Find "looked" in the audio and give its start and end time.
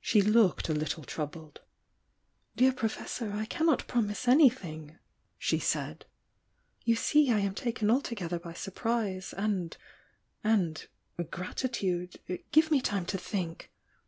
0.22-0.68